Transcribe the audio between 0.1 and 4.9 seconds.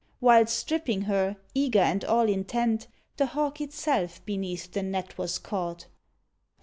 Whilst stripping her, eager and all intent, The Hawk itself beneath the